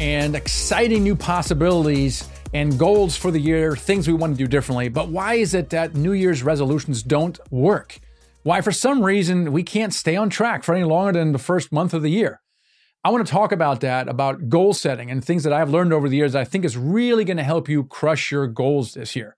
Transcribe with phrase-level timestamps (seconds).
[0.00, 4.88] and exciting new possibilities and goals for the year, things we want to do differently.
[4.88, 7.98] But why is it that New Year's resolutions don't work?
[8.42, 11.72] Why, for some reason, we can't stay on track for any longer than the first
[11.72, 12.40] month of the year?
[13.02, 16.08] I want to talk about that, about goal setting and things that I've learned over
[16.08, 19.36] the years I think is really going to help you crush your goals this year.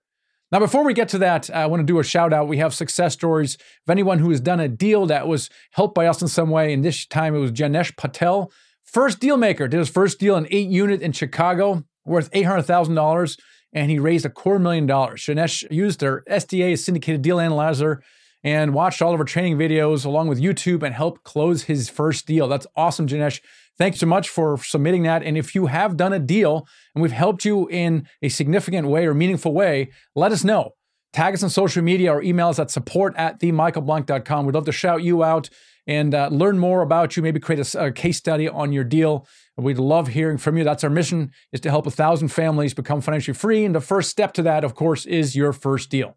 [0.51, 2.47] Now, before we get to that, I want to do a shout out.
[2.47, 6.07] We have success stories of anyone who has done a deal that was helped by
[6.07, 6.73] us in some way.
[6.73, 8.51] And this time it was Janesh Patel.
[8.91, 13.39] First deal maker did his first deal, an eight unit in Chicago worth $800,000,
[13.71, 15.21] and he raised a quarter million dollars.
[15.21, 18.01] Janesh used their SDA syndicated deal analyzer
[18.43, 22.25] and watched all of our training videos along with YouTube and helped close his first
[22.25, 22.47] deal.
[22.47, 23.41] That's awesome, Janesh.
[23.77, 25.21] Thanks so much for submitting that.
[25.21, 29.05] And if you have done a deal and we've helped you in a significant way
[29.05, 30.71] or meaningful way, let us know.
[31.11, 34.45] Tag us on social media or email us at support at themichaelblank.com.
[34.45, 35.49] We'd love to shout you out
[35.87, 39.27] and uh, learn more about you, maybe create a, a, case study on your deal.
[39.57, 40.63] We'd love hearing from you.
[40.63, 43.65] That's our mission is to help a thousand families become financially free.
[43.65, 46.15] And the first step to that, of course, is your first deal.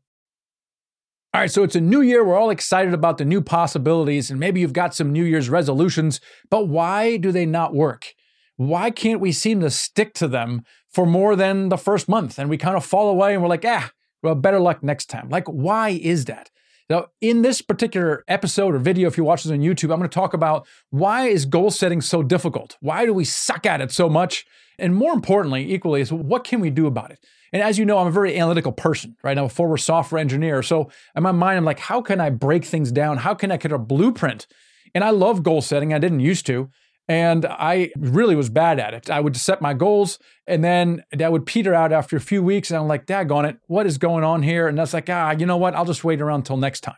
[1.34, 2.22] All right, so it's a new year.
[2.22, 6.20] We're all excited about the new possibilities, and maybe you've got some New Year's resolutions,
[6.50, 8.12] but why do they not work?
[8.56, 12.38] Why can't we seem to stick to them for more than the first month?
[12.38, 13.90] And we kind of fall away and we're like, ah,
[14.22, 15.28] well, better luck next time.
[15.28, 16.50] Like, why is that?
[16.88, 20.02] Now, in this particular episode or video, if you watch this on YouTube, I'm going
[20.02, 22.76] to talk about why is goal setting so difficult?
[22.80, 24.44] Why do we suck at it so much?
[24.78, 27.24] And more importantly, equally, is what can we do about it?
[27.52, 29.36] And as you know, I'm a very analytical person, right?
[29.36, 30.62] I'm a former software engineer.
[30.62, 33.18] So in my mind, I'm like, how can I break things down?
[33.18, 34.46] How can I get a blueprint?
[34.94, 35.92] And I love goal setting.
[35.92, 36.70] I didn't used to.
[37.08, 39.10] And I really was bad at it.
[39.10, 42.70] I would set my goals and then that would peter out after a few weeks.
[42.70, 44.68] And I'm like, daggone it, what is going on here?
[44.68, 45.74] And that's like, ah, you know what?
[45.74, 46.96] I'll just wait around until next time.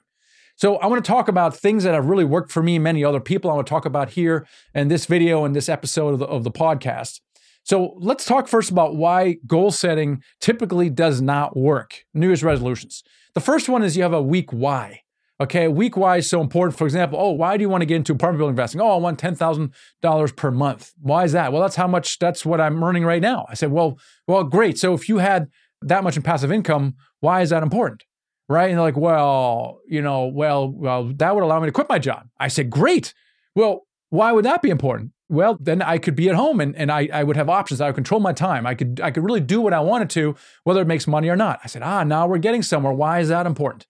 [0.57, 3.03] So I want to talk about things that have really worked for me and many
[3.03, 3.51] other people.
[3.51, 6.45] I want to talk about here in this video and this episode of the, of
[6.45, 7.21] the podcast.
[7.65, 12.05] So let's talk first about why goal setting typically does not work.
[12.13, 13.03] New Year's resolutions.
[13.35, 15.01] The first one is you have a weak why.
[15.41, 16.79] Okay, week is so important.
[16.79, 18.81] For example, oh, why do you want to get into apartment building investing?
[18.81, 20.93] Oh, I want ten thousand dollars per month.
[21.01, 21.53] Why is that?
[21.53, 22.19] Well, that's how much.
[22.21, 23.47] That's what I'm earning right now.
[23.49, 24.79] I said, well, well, great.
[24.79, 25.49] So if you had
[25.83, 28.05] that much in passive income, why is that important?
[28.49, 28.69] Right?
[28.69, 31.99] And they're like, well, you know, well, well, that would allow me to quit my
[31.99, 32.29] job.
[32.39, 33.13] I said, great.
[33.57, 35.13] Well, why would that be important?
[35.29, 37.81] Well, then I could be at home and, and I, I would have options.
[37.81, 38.67] I would control my time.
[38.67, 41.37] I could I could really do what I wanted to, whether it makes money or
[41.37, 41.59] not.
[41.65, 42.93] I said, ah, now we're getting somewhere.
[42.93, 43.87] Why is that important?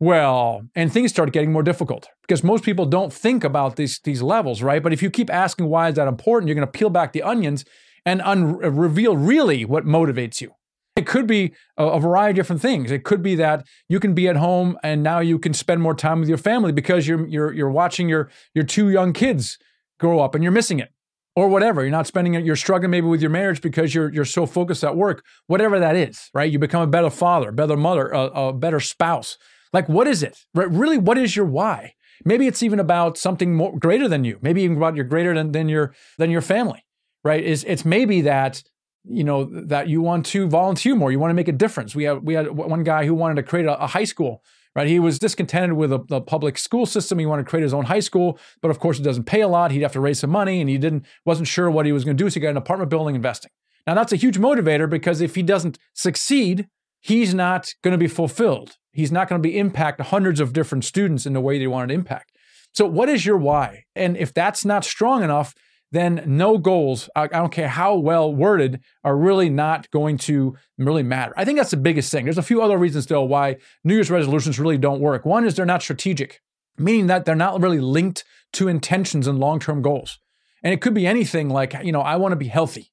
[0.00, 4.22] Well, and things start getting more difficult because most people don't think about these, these
[4.22, 4.82] levels, right?
[4.82, 7.22] But if you keep asking why is that important, you're going to peel back the
[7.22, 7.64] onions
[8.04, 10.52] and un- uh, reveal really what motivates you.
[10.96, 12.90] It could be a, a, variety of different things.
[12.92, 15.94] It could be that you can be at home and now you can spend more
[15.94, 19.58] time with your family because you're you're you're watching your your two young kids
[19.98, 20.90] grow up and you're missing it.
[21.36, 21.82] Or whatever.
[21.82, 24.84] You're not spending it, you're struggling maybe with your marriage because you're you're so focused
[24.84, 25.24] at work.
[25.48, 26.50] Whatever that is, right?
[26.50, 29.36] You become a better father, better mother, a, a better spouse
[29.74, 30.38] like, what is it?
[30.54, 31.94] Really, what is your why?
[32.24, 34.38] Maybe it's even about something more greater than you.
[34.40, 36.86] Maybe even about your greater than, than your than your family,
[37.24, 37.42] right?
[37.42, 38.62] Is it's maybe that
[39.04, 41.10] you know that you want to volunteer more.
[41.10, 41.94] You want to make a difference.
[41.94, 44.42] We had we had one guy who wanted to create a, a high school.
[44.76, 47.20] Right, he was discontented with the public school system.
[47.20, 49.46] He wanted to create his own high school, but of course, it doesn't pay a
[49.46, 49.70] lot.
[49.70, 52.16] He'd have to raise some money, and he didn't wasn't sure what he was going
[52.16, 52.28] to do.
[52.28, 53.52] So he got an apartment building investing.
[53.86, 56.68] Now that's a huge motivator because if he doesn't succeed,
[57.04, 58.76] he's not going to be fulfilled.
[58.92, 61.88] He's not going to be impact hundreds of different students in the way they want
[61.88, 62.32] to impact.
[62.72, 63.84] So, what is your why?
[63.94, 65.54] And if that's not strong enough,
[65.92, 71.04] then no goals, I don't care how well worded, are really not going to really
[71.04, 71.32] matter.
[71.36, 72.24] I think that's the biggest thing.
[72.24, 75.24] There's a few other reasons, though, why New Year's resolutions really don't work.
[75.24, 76.40] One is they're not strategic,
[76.78, 78.24] meaning that they're not really linked
[78.54, 80.18] to intentions and long term goals.
[80.64, 82.90] And it could be anything like, you know, I want to be healthy,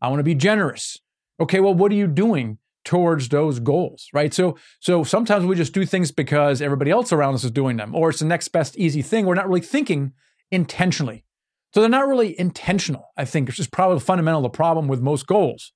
[0.00, 0.98] I want to be generous.
[1.40, 4.32] Okay, well, what are you doing towards those goals, right?
[4.32, 7.94] So so sometimes we just do things because everybody else around us is doing them
[7.94, 9.26] or it's the next best easy thing.
[9.26, 10.12] We're not really thinking
[10.50, 11.24] intentionally.
[11.72, 15.26] So they're not really intentional, I think, which is probably fundamental the problem with most
[15.26, 15.72] goals.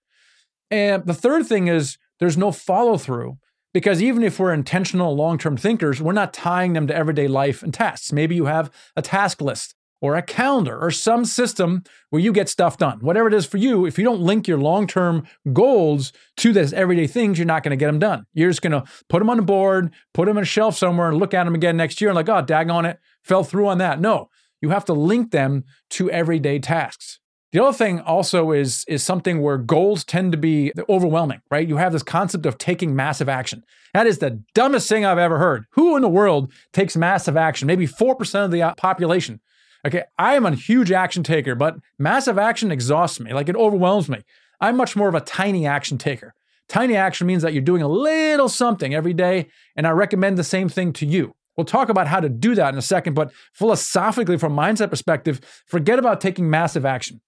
[0.70, 3.38] And the third thing is there's no follow through
[3.73, 7.62] because even if we're intentional long term thinkers, we're not tying them to everyday life
[7.62, 8.12] and tasks.
[8.12, 12.48] Maybe you have a task list or a calendar or some system where you get
[12.48, 12.98] stuff done.
[13.00, 16.72] Whatever it is for you, if you don't link your long term goals to this
[16.72, 18.26] everyday things, you're not going to get them done.
[18.34, 21.08] You're just going to put them on the board, put them on a shelf somewhere,
[21.08, 23.69] and look at them again next year and like, oh, dag on it, fell through
[23.69, 24.00] on that.
[24.00, 24.28] No,
[24.60, 27.20] you have to link them to everyday tasks.
[27.52, 31.66] The other thing also is is something where goals tend to be overwhelming, right?
[31.66, 33.62] You have this concept of taking massive action.
[33.94, 35.64] That is the dumbest thing I've ever heard.
[35.70, 37.66] Who in the world takes massive action?
[37.66, 39.40] Maybe 4% of the uh, population.
[39.87, 43.33] Okay, I am a huge action taker, but massive action exhausts me.
[43.33, 44.25] Like it overwhelms me.
[44.61, 46.35] I'm much more of a tiny action taker.
[46.69, 49.47] Tiny action means that you're doing a little something every day,
[49.77, 51.37] and I recommend the same thing to you.
[51.56, 55.41] We'll talk about how to do that in a second, but philosophically, from mindset perspective,
[55.69, 57.21] forget about taking massive action.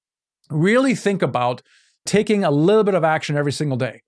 [0.50, 1.62] Really think about
[2.04, 4.02] taking a little bit of action every single day.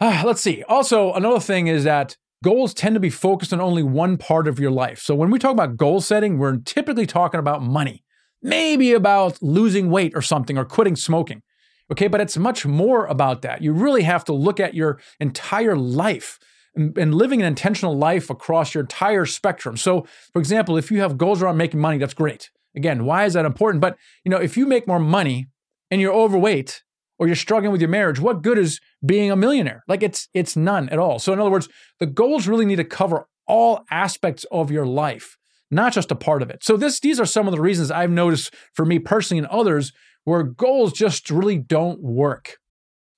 [0.00, 0.62] Ah, let's see.
[0.64, 4.58] Also, another thing is that goals tend to be focused on only one part of
[4.58, 5.00] your life.
[5.00, 8.04] So when we talk about goal setting, we're typically talking about money,
[8.42, 11.42] maybe about losing weight or something or quitting smoking.
[11.90, 13.62] Okay, but it's much more about that.
[13.62, 16.38] You really have to look at your entire life
[16.74, 19.76] and, living an intentional life across your entire spectrum.
[19.76, 22.50] So, for example, if you have goals around making money, that's great.
[22.74, 23.82] Again, why is that important?
[23.82, 25.48] But you know, if you make more money
[25.90, 26.82] and you're overweight
[27.22, 29.84] or you're struggling with your marriage, what good is being a millionaire?
[29.86, 31.20] Like it's it's none at all.
[31.20, 31.68] So in other words,
[32.00, 35.36] the goals really need to cover all aspects of your life,
[35.70, 36.64] not just a part of it.
[36.64, 39.92] So this these are some of the reasons I've noticed for me personally and others
[40.24, 42.56] where goals just really don't work.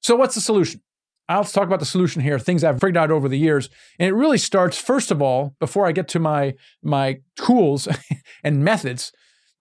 [0.02, 0.82] So what's the solution?
[1.26, 3.70] I'll talk about the solution here, things I've figured out over the years.
[3.98, 7.88] And it really starts, first of all, before I get to my, my tools
[8.44, 9.12] and methods,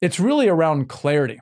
[0.02, 1.40] it's really around clarity.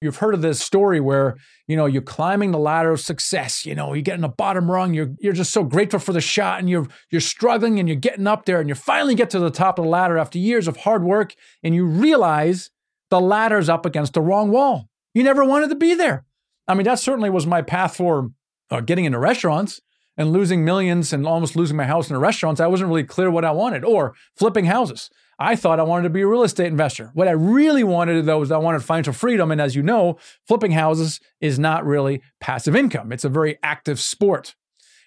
[0.00, 1.36] You've heard of this story where,
[1.66, 4.70] you know, you're climbing the ladder of success, you know, you get in the bottom
[4.70, 7.96] rung, you're you're just so grateful for the shot and you're you're struggling and you're
[7.96, 10.68] getting up there and you finally get to the top of the ladder after years
[10.68, 11.34] of hard work
[11.64, 12.70] and you realize
[13.10, 14.88] the ladder's up against the wrong wall.
[15.14, 16.24] You never wanted to be there.
[16.68, 18.30] I mean, that certainly was my path for
[18.70, 19.80] uh, getting into restaurants
[20.16, 22.60] and losing millions and almost losing my house in the restaurants.
[22.60, 25.10] I wasn't really clear what I wanted or flipping houses.
[25.38, 27.10] I thought I wanted to be a real estate investor.
[27.14, 29.50] What I really wanted, though, was I wanted financial freedom.
[29.52, 34.00] And as you know, flipping houses is not really passive income, it's a very active
[34.00, 34.54] sport.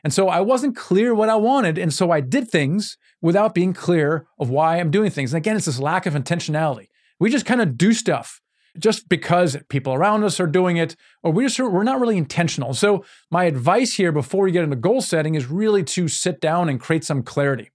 [0.03, 1.77] And so I wasn't clear what I wanted.
[1.77, 5.31] And so I did things without being clear of why I'm doing things.
[5.33, 6.87] And again, it's this lack of intentionality.
[7.19, 8.41] We just kind of do stuff
[8.79, 12.73] just because people around us are doing it, or we just we're not really intentional.
[12.73, 16.69] So my advice here before we get into goal setting is really to sit down
[16.69, 17.69] and create some clarity.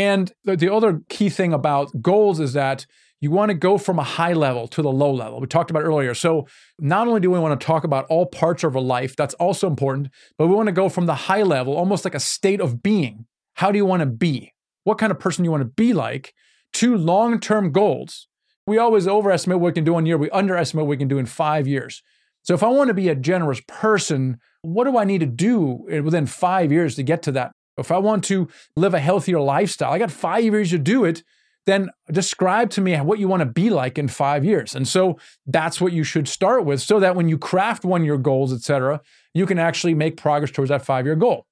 [0.00, 2.86] And the, the other key thing about goals is that
[3.20, 5.40] you want to go from a high level to the low level.
[5.40, 6.14] We talked about earlier.
[6.14, 6.46] So,
[6.78, 9.66] not only do we want to talk about all parts of our life, that's also
[9.66, 10.08] important,
[10.38, 13.26] but we want to go from the high level, almost like a state of being.
[13.56, 14.54] How do you want to be?
[14.84, 16.32] What kind of person do you want to be like?
[16.74, 18.26] To long term goals.
[18.66, 21.08] We always overestimate what we can do in a year, we underestimate what we can
[21.08, 22.02] do in five years.
[22.42, 25.84] So, if I want to be a generous person, what do I need to do
[26.02, 29.92] within five years to get to that if I want to live a healthier lifestyle,
[29.92, 31.22] I got five years to do it,
[31.66, 34.74] then describe to me what you want to be like in five years.
[34.74, 38.16] And so that's what you should start with so that when you craft one year
[38.16, 39.00] goals, et cetera,
[39.34, 41.46] you can actually make progress towards that five year goal.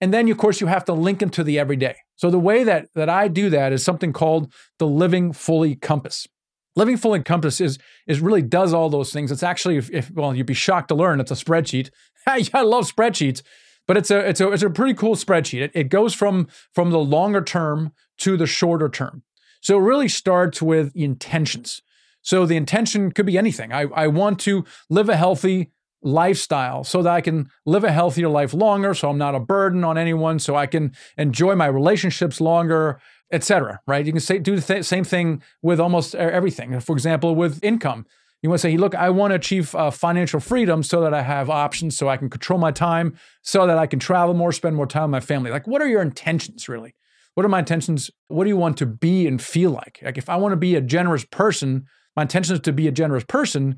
[0.00, 1.96] And then, of course, you have to link them to the everyday.
[2.16, 6.26] So the way that, that I do that is something called the Living Fully Compass.
[6.76, 9.30] Living Fully Compass is, is really does all those things.
[9.30, 11.90] It's actually, if, if well, you'd be shocked to learn, it's a spreadsheet.
[12.26, 13.42] I love spreadsheets
[13.86, 15.62] but it's a it's a it's a pretty cool spreadsheet.
[15.62, 19.22] It, it goes from from the longer term to the shorter term.
[19.60, 21.82] So it really starts with intentions.
[22.22, 23.72] So the intention could be anything.
[23.72, 25.72] I, I want to live a healthy
[26.02, 29.84] lifestyle so that I can live a healthier life longer, so I'm not a burden
[29.84, 33.00] on anyone, so I can enjoy my relationships longer,
[33.32, 33.80] etc.
[33.86, 34.04] Right?
[34.04, 36.78] You can say do the th- same thing with almost everything.
[36.80, 38.06] For example, with income.
[38.44, 41.22] You want to say, look, I want to achieve uh, financial freedom so that I
[41.22, 44.76] have options, so I can control my time, so that I can travel more, spend
[44.76, 45.50] more time with my family.
[45.50, 46.94] Like, what are your intentions really?
[47.32, 48.10] What are my intentions?
[48.28, 49.98] What do you want to be and feel like?
[50.02, 51.86] Like, if I want to be a generous person,
[52.16, 53.76] my intention is to be a generous person,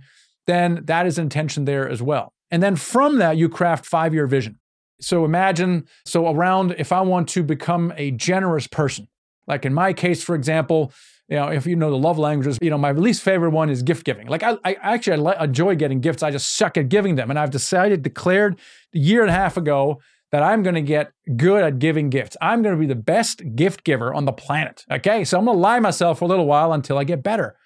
[0.48, 2.32] then that is intention there as well.
[2.50, 4.58] And then from that, you craft five year vision.
[5.00, 9.06] So imagine, so around if I want to become a generous person,
[9.46, 10.92] like in my case, for example,
[11.28, 13.82] you know, if you know the love languages, you know, my least favorite one is
[13.82, 14.28] gift giving.
[14.28, 16.22] Like I, I actually I enjoy getting gifts.
[16.22, 17.30] I just suck at giving them.
[17.30, 18.58] And I've decided, declared
[18.94, 22.36] a year and a half ago that I'm going to get good at giving gifts.
[22.40, 24.84] I'm going to be the best gift giver on the planet.
[24.90, 25.24] Okay.
[25.24, 27.56] So I'm going to lie myself for a little while until I get better.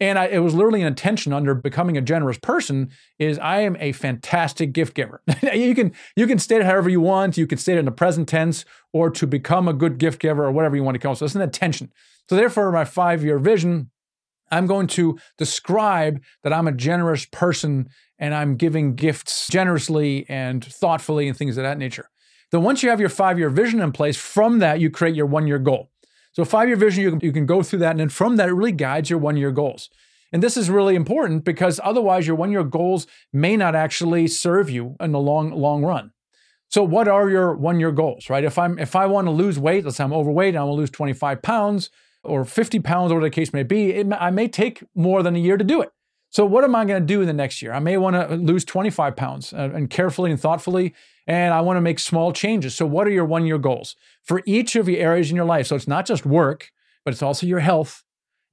[0.00, 3.76] And I, it was literally an intention under becoming a generous person is I am
[3.80, 5.22] a fantastic gift giver.
[5.52, 7.36] you can you can state it however you want.
[7.36, 10.44] You can state it in the present tense or to become a good gift giver
[10.44, 11.16] or whatever you want to call it.
[11.16, 11.92] So it's an intention.
[12.28, 13.90] So therefore, my five year vision
[14.50, 17.88] I'm going to describe that I'm a generous person
[18.18, 22.10] and I'm giving gifts generously and thoughtfully and things of that nature.
[22.50, 25.26] Then, once you have your five year vision in place, from that, you create your
[25.26, 25.90] one year goal.
[26.38, 27.90] So, five year vision, you can, you can go through that.
[27.90, 29.90] And then from that, it really guides your one year goals.
[30.30, 34.70] And this is really important because otherwise, your one year goals may not actually serve
[34.70, 36.12] you in the long, long run.
[36.68, 38.44] So, what are your one year goals, right?
[38.44, 40.76] If I'm if I want to lose weight, let's say I'm overweight and I want
[40.76, 41.90] to lose 25 pounds,
[42.22, 45.40] or 50 pounds, whatever the case may be, it, I may take more than a
[45.40, 45.90] year to do it.
[46.30, 47.72] So, what am I going to do in the next year?
[47.72, 50.94] I may want to lose 25 pounds uh, and carefully and thoughtfully,
[51.26, 52.74] and I want to make small changes.
[52.74, 55.66] So, what are your one year goals for each of the areas in your life?
[55.66, 56.70] So, it's not just work,
[57.04, 58.04] but it's also your health,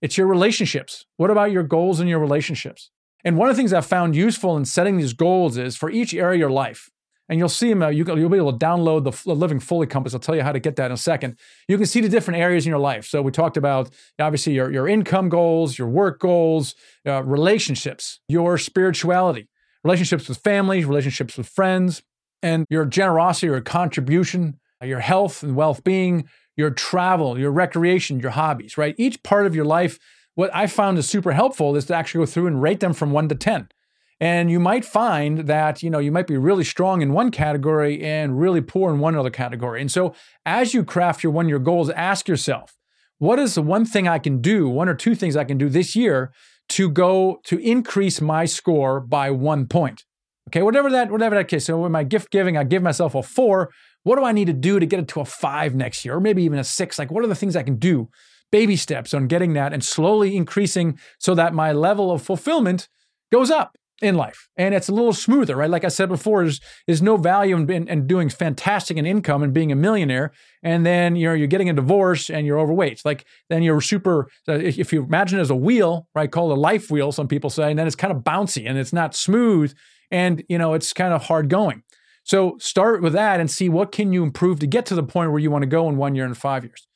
[0.02, 1.06] it's your relationships.
[1.18, 2.92] What about your goals in your relationships?
[3.26, 6.14] And one of the things I've found useful in setting these goals is for each
[6.14, 6.92] area of your life,
[7.30, 7.82] and you'll see them.
[7.82, 10.14] Uh, you, will be able to download the, Living Fully Compass.
[10.14, 11.38] I'll tell you how to get that in a second.
[11.68, 13.06] You can see the different areas in your life.
[13.06, 13.90] So we talked about
[14.20, 19.50] obviously your, your income goals, your work goals, uh, relationships, your spirituality,
[19.84, 22.04] relationships with family, relationships with friends,
[22.42, 28.32] and your generosity your contribution, your health and well being, your travel, your recreation, your
[28.32, 28.96] hobbies, right?
[28.98, 30.00] Each part of your life,
[30.36, 33.12] what I found is super helpful is to actually go through and rate them from
[33.12, 33.70] one to 10.
[34.20, 38.02] And you might find that, you know, you might be really strong in one category
[38.02, 39.82] and really poor in one other category.
[39.82, 42.78] And so as you craft your one year goals, ask yourself,
[43.18, 45.70] what is the one thing I can do, one or two things I can do
[45.70, 46.32] this year
[46.70, 50.04] to go to increase my score by one point?
[50.50, 51.66] Okay, whatever that, whatever that case.
[51.66, 53.72] So with my gift giving, I give myself a four.
[54.04, 56.20] What do I need to do to get it to a five next year, or
[56.22, 57.00] maybe even a six?
[57.00, 58.10] Like, what are the things I can do?
[58.52, 62.88] Baby steps on getting that and slowly increasing so that my level of fulfillment
[63.32, 64.50] goes up in life.
[64.58, 65.70] And it's a little smoother right?
[65.70, 69.42] Like i said before there's, there's no value in, in, in, doing fantastic in income
[69.42, 70.34] and being a millionaire.
[70.64, 73.02] And then you know you're getting a divorce and you're overweight.
[73.06, 76.92] Like then you're super uh, if you imagine as a wheel right called a life
[76.92, 79.74] wheel some people say and then it's kind of bouncy and it's not smooth
[80.12, 81.84] and you know it's kind of hard going.
[82.24, 85.30] So start with that and see what can you improve to get to the point
[85.32, 86.88] where you want to go in one year and five years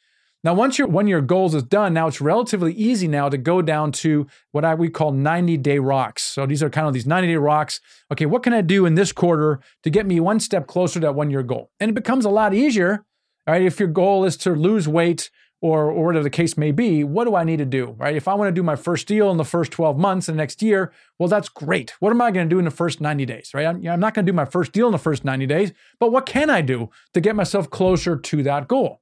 [0.44, 3.62] now, once your one year goals is done, now it's relatively easy now to go
[3.62, 6.24] down to what I we call 90 day rocks.
[6.24, 7.82] So these are kind of these 90 day rocks.
[8.12, 11.08] Okay, what can I do in this quarter to get me one step closer to
[11.08, 11.72] that one year goal?
[11.80, 13.06] And it becomes a lot easier,
[13.46, 13.62] right?
[13.62, 15.30] If your goal is to lose weight
[15.62, 18.16] or, or whatever the case may be, what do I need to do, right?
[18.16, 20.62] If I want to do my first deal in the first 12 months and next
[20.62, 21.96] year, well, that's great.
[22.00, 23.66] What am I going to do in the first 90 days, right?
[23.66, 26.14] I'm, I'm not going to do my first deal in the first 90 days, but
[26.14, 29.02] what can I do to get myself closer to that goal?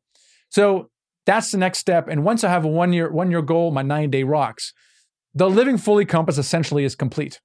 [0.50, 0.89] So
[1.27, 2.07] that's the next step.
[2.07, 4.74] And once I have a one year one year goal, my 90 day rocks,
[5.36, 7.39] the Living Fully Compass essentially is complete.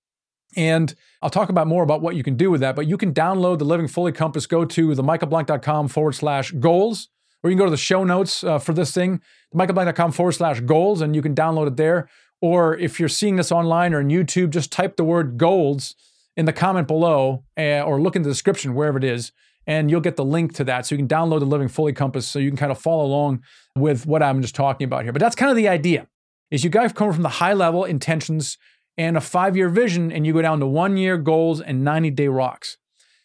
[0.56, 3.12] And I'll talk about more about what you can do with that, but you can
[3.12, 4.46] download the Living Fully Compass.
[4.46, 7.08] Go to the michaelblank.com forward slash goals,
[7.42, 9.20] or you can go to the show notes uh, for this thing,
[9.54, 12.08] michaelblank.com forward slash goals, and you can download it there.
[12.40, 15.94] Or if you're seeing this online or on YouTube, just type the word goals
[16.36, 19.32] in the comment below uh, or look in the description, wherever it is,
[19.66, 20.86] and you'll get the link to that.
[20.86, 23.42] So you can download the Living Fully Compass so you can kind of follow along
[23.76, 25.12] with what I'm just talking about here.
[25.12, 26.06] But that's kind of the idea
[26.50, 28.58] is you guys come from the high level intentions
[28.98, 32.10] and a five year vision and you go down to one year goals and 90
[32.10, 32.76] day rocks.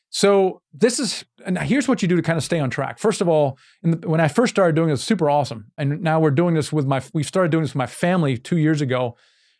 [0.09, 2.97] So this is, and here's what you do to kind of stay on track.
[2.97, 5.71] First of all, the, when I first started doing it super awesome.
[5.77, 8.57] And now we're doing this with my, we started doing this with my family two
[8.57, 9.17] years ago.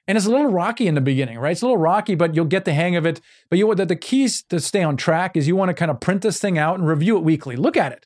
[0.08, 1.52] And it's a little rocky in the beginning, right?
[1.52, 3.20] It's a little rocky, but you'll get the hang of it.
[3.50, 6.00] But you the, the keys to stay on track is you want to kind of
[6.00, 7.56] print this thing out and review it weekly.
[7.56, 8.06] Look at it.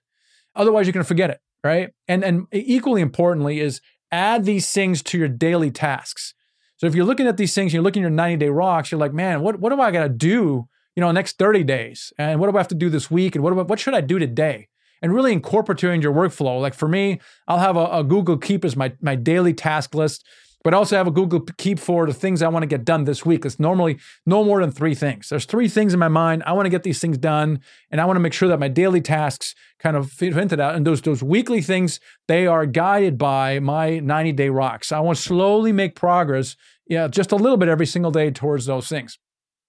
[0.55, 1.91] Otherwise, you're going to forget it, right?
[2.08, 3.81] And and equally importantly is
[4.12, 6.34] add these things to your daily tasks.
[6.77, 9.00] So if you're looking at these things, you're looking at your 90 day rocks, you're
[9.00, 12.12] like, man, what, what do I got to do, you know, next 30 days?
[12.17, 13.36] And what do I have to do this week?
[13.36, 14.67] And what, I, what should I do today?
[15.00, 16.60] And really incorporating your workflow.
[16.60, 20.25] Like for me, I'll have a, a Google Keep as my, my daily task list
[20.63, 23.06] but I also have a Google Keep for the things I want to get done
[23.06, 23.46] this week.
[23.46, 25.30] It's normally no more than three things.
[25.30, 26.44] There's three things in my mind.
[26.46, 28.68] I want to get these things done, and I want to make sure that my
[28.68, 30.75] daily tasks kind of fit into that.
[30.75, 34.91] And those those weekly things they are guided by my 90 day rocks.
[34.91, 36.56] I want to slowly make progress,
[36.88, 39.18] yeah, just a little bit every single day towards those things.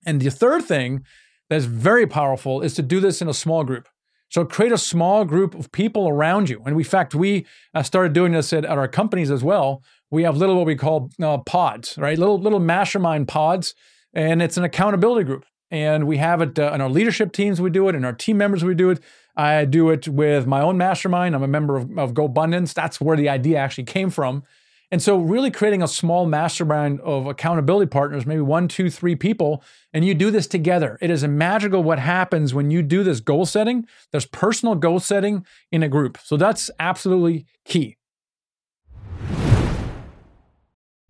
[0.05, 1.05] And the third thing
[1.49, 3.89] that's very powerful is to do this in a small group.
[4.33, 6.63] So create a small group of people around you.
[6.65, 7.45] And in fact, we
[7.75, 9.83] uh, started doing this at, at our companies as well.
[10.12, 12.19] We have little what we call uh, pods, right?
[12.19, 13.75] Little little mastermind pods,
[14.12, 15.47] and it's an accountability group.
[15.71, 17.62] And we have it uh, in our leadership teams.
[17.62, 18.62] We do it, in our team members.
[18.62, 19.00] We do it.
[19.37, 21.35] I do it with my own mastermind.
[21.35, 22.75] I'm a member of, of GoBundance.
[22.75, 24.42] That's where the idea actually came from.
[24.90, 29.64] And so, really creating a small mastermind of accountability partners, maybe one, two, three people,
[29.95, 30.99] and you do this together.
[31.00, 33.87] It is magical what happens when you do this goal setting.
[34.11, 36.19] There's personal goal setting in a group.
[36.23, 37.97] So, that's absolutely key.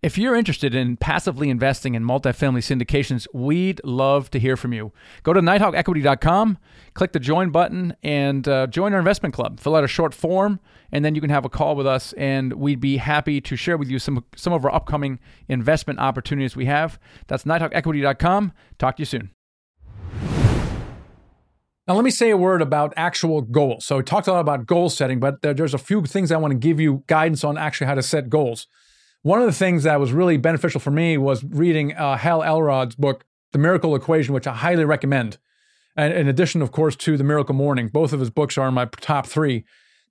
[0.02, 4.90] If you're interested in passively investing in multifamily syndications, we'd love to hear from you.
[5.22, 6.58] Go to nighthawkequity.com,
[6.94, 9.60] click the join button, and uh, join our investment club.
[9.60, 10.58] Fill out a short form,
[10.90, 13.76] and then you can have a call with us, and we'd be happy to share
[13.76, 16.98] with you some, some of our upcoming investment opportunities we have.
[17.28, 18.52] That's nighthawkequity.com.
[18.80, 19.30] Talk to you soon.
[21.86, 23.86] Now, let me say a word about actual goals.
[23.86, 26.50] So, we talked a lot about goal setting, but there's a few things I want
[26.50, 28.66] to give you guidance on actually how to set goals.
[29.22, 32.96] One of the things that was really beneficial for me was reading uh, Hal Elrod's
[32.96, 35.38] book, The Miracle Equation, which I highly recommend.
[35.96, 38.74] And in addition, of course, to The Miracle Morning, both of his books are in
[38.74, 39.64] my top three.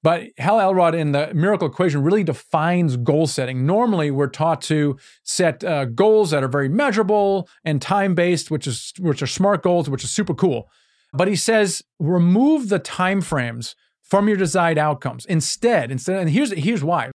[0.04, 3.66] But Hal Elrod in the Miracle Equation really defines goal setting.
[3.66, 8.66] Normally, we're taught to set uh, goals that are very measurable and time based, which
[8.66, 10.70] is which are smart goals, which is super cool.
[11.14, 15.26] But he says remove the time frames from your desired outcomes.
[15.26, 17.12] Instead, instead, and here's here's why.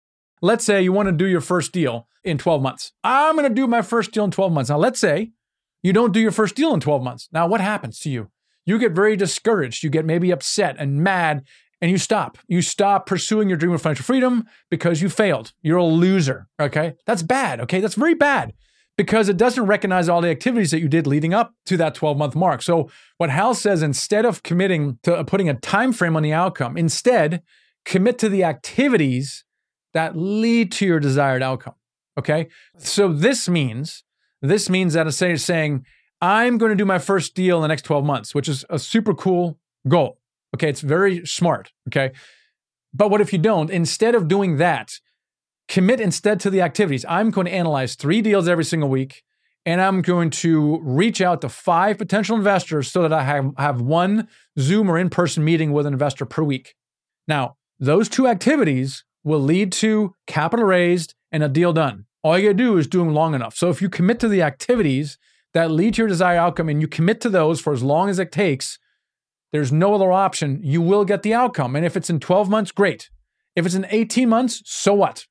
[0.43, 2.91] Let's say you want to do your first deal in 12 months.
[3.01, 4.69] I'm going to do my first deal in 12 months.
[4.69, 5.31] Now, let's say
[5.81, 7.29] you don't do your first deal in 12 months.
[7.31, 8.29] Now, what happens to you?
[8.65, 9.83] You get very discouraged.
[9.83, 11.47] You get maybe upset and mad,
[11.79, 12.37] and you stop.
[12.45, 15.53] You stop pursuing your dream of financial freedom because you failed.
[15.61, 16.49] You're a loser.
[16.59, 16.95] Okay.
[17.05, 17.61] That's bad.
[17.61, 17.79] Okay.
[17.79, 18.51] That's very bad
[18.97, 22.17] because it doesn't recognize all the activities that you did leading up to that 12
[22.17, 22.61] month mark.
[22.61, 26.33] So, what Hal says instead of committing to uh, putting a time frame on the
[26.33, 27.43] outcome, instead
[27.85, 29.45] commit to the activities
[29.93, 31.75] that lead to your desired outcome.
[32.17, 32.47] Okay.
[32.77, 34.03] So this means,
[34.41, 35.85] this means that instead of saying,
[36.21, 38.79] I'm going to do my first deal in the next 12 months, which is a
[38.79, 40.19] super cool goal.
[40.55, 40.69] Okay.
[40.69, 41.71] It's very smart.
[41.89, 42.11] Okay.
[42.93, 43.71] But what if you don't?
[43.71, 44.99] Instead of doing that,
[45.67, 47.05] commit instead to the activities.
[47.09, 49.23] I'm going to analyze three deals every single week
[49.65, 53.81] and I'm going to reach out to five potential investors so that I have, have
[53.81, 54.27] one
[54.59, 56.75] Zoom or in person meeting with an investor per week.
[57.27, 62.05] Now, those two activities will lead to capital raised and a deal done.
[62.23, 63.55] All you gotta do is do them long enough.
[63.55, 65.17] So if you commit to the activities
[65.53, 68.19] that lead to your desired outcome and you commit to those for as long as
[68.19, 68.79] it takes,
[69.51, 70.59] there's no other option.
[70.63, 71.75] You will get the outcome.
[71.75, 73.09] And if it's in 12 months, great.
[73.55, 75.27] If it's in 18 months, so what?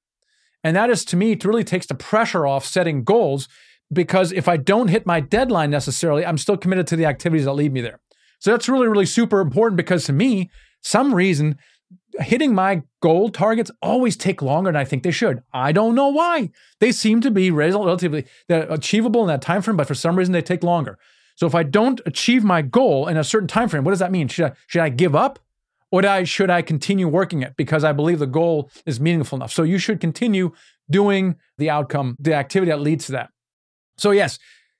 [0.62, 3.48] And that is to me, it really takes the pressure off setting goals
[3.92, 7.52] because if I don't hit my deadline necessarily, I'm still committed to the activities that
[7.52, 8.00] lead me there.
[8.38, 10.50] So that's really, really super important because to me,
[10.82, 11.58] some reason
[12.20, 15.42] hitting my goal targets always take longer than I think they should.
[15.52, 16.50] I don't know why.
[16.80, 20.42] They seem to be relatively achievable in that time frame, but for some reason they
[20.42, 20.98] take longer.
[21.36, 24.12] So if I don't achieve my goal in a certain time frame, what does that
[24.12, 24.28] mean?
[24.28, 25.38] Should I, should I give up?
[25.90, 29.52] Or I, should I continue working it because I believe the goal is meaningful enough?
[29.52, 30.52] So you should continue
[30.90, 33.30] doing the outcome, the activity that leads to that.
[33.98, 34.38] So yes,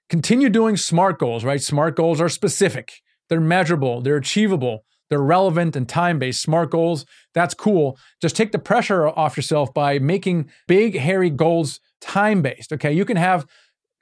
[0.08, 1.60] continue doing SMART goals, right?
[1.60, 3.02] SMART goals are specific.
[3.28, 6.42] They're measurable, they're achievable, they're relevant and time based.
[6.42, 7.98] SMART goals, that's cool.
[8.20, 12.72] Just take the pressure off yourself by making big, hairy goals time based.
[12.72, 12.92] Okay.
[12.92, 13.46] You can have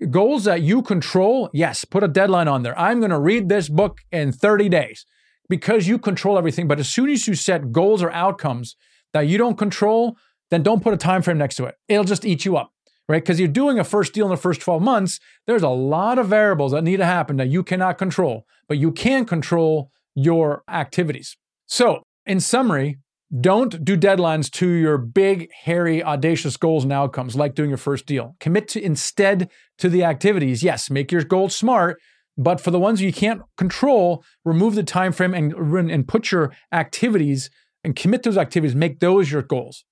[0.09, 1.51] goals that you control.
[1.53, 2.79] Yes, put a deadline on there.
[2.79, 5.05] I'm going to read this book in 30 days
[5.49, 6.69] because you control everything.
[6.69, 8.77] But as soon as you set goals or outcomes
[9.13, 10.17] that you don't control,
[10.51, 11.75] then don't put a time frame next to it.
[11.89, 12.73] It'll just eat you up
[13.11, 13.25] right?
[13.25, 15.19] Because you're doing a first deal in the first 12 months,
[15.49, 18.93] there's a lot of variables that need to happen that you cannot control, but you
[18.93, 19.91] can control
[20.23, 21.37] your activities.
[21.67, 22.99] So, in summary,
[23.39, 28.07] don't do deadlines to your big, hairy, audacious goals and outcomes like doing your first
[28.07, 28.35] deal.
[28.41, 30.63] Commit to instead to the activities.
[30.65, 32.01] Yes, make your goals smart,
[32.37, 35.53] but for the ones you can't control, remove the time frame and,
[35.91, 37.51] and put your activities
[37.85, 38.75] and commit those activities.
[38.75, 39.85] Make those your goals.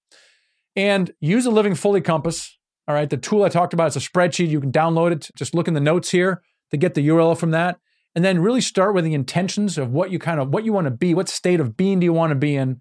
[0.75, 2.59] And use a living fully compass.
[2.88, 4.49] All right, the tool I talked about is a spreadsheet.
[4.49, 5.31] You can download it.
[5.37, 7.79] Just look in the notes here to get the URL from that
[8.18, 10.87] and then really start with the intentions of what you kind of what you want
[10.87, 12.81] to be what state of being do you want to be in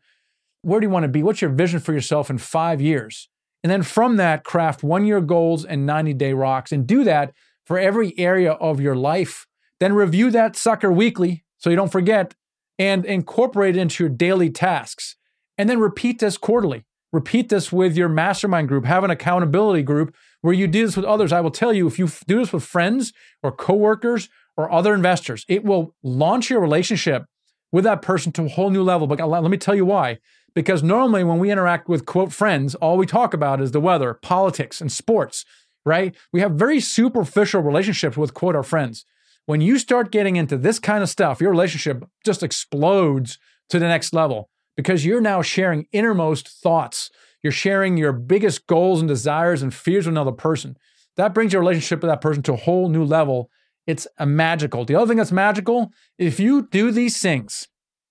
[0.64, 3.30] where do you want to be what's your vision for yourself in five years?
[3.64, 7.36] And then from that craft one year goals and 90 day rocks and do that
[7.68, 9.46] for every area of your life.
[9.80, 12.34] Then review that sucker weekly so you don't forget
[12.80, 15.18] and incorporate it into your daily tasks.
[15.56, 16.84] And then repeat this quarterly.
[17.14, 18.86] Repeat this with your mastermind group.
[18.86, 21.32] Have an accountability group where you do this with others.
[21.32, 25.46] I will tell you if you do this with friends or coworkers or other investors.
[25.48, 27.26] It will launch your relationship
[27.72, 29.08] with that person to a whole new level.
[29.08, 30.18] But let me tell you why.
[30.56, 34.16] Because normally when we interact with quote friends, all we talk about is the weather,
[34.16, 35.46] politics, and sports,
[35.86, 36.16] right?
[36.34, 39.06] We have very superficial relationships with quote our friends.
[39.46, 43.38] When you start getting into this kind of stuff, your relationship just explodes
[43.70, 47.12] to the next level because you're now sharing innermost thoughts.
[47.44, 50.76] You're sharing your biggest goals and desires and fears with another person.
[51.16, 53.50] That brings your relationship with that person to a whole new level
[53.88, 54.86] it's a magical.
[54.86, 57.68] The other thing that's magical, if you do these things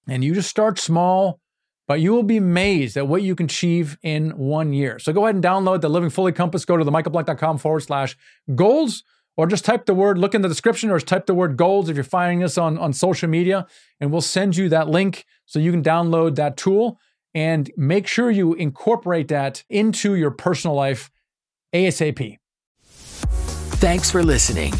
[0.08, 1.40] and you just start small,
[1.86, 4.98] but you will be amazed at what you can achieve in one year.
[4.98, 6.64] So go ahead and download the Living Fully Compass.
[6.64, 8.16] Go to the michaelblank.com forward slash
[8.54, 9.04] goals,
[9.36, 11.88] or just type the word, look in the description, or just type the word goals
[11.88, 13.66] if you're finding this on, on social media,
[14.00, 16.98] and we'll send you that link so you can download that tool
[17.34, 21.10] and make sure you incorporate that into your personal life
[21.74, 22.38] ASAP.
[23.78, 24.72] Thanks for listening.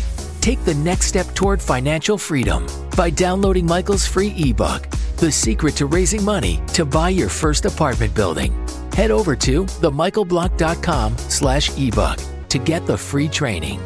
[0.47, 5.87] Take the next step toward financial freedom by downloading Michael's free ebook, The Secret to
[5.87, 8.53] Raising Money to Buy Your First Apartment Building.
[8.93, 13.81] Head over to themichaelblank.com slash ebook to get the free training.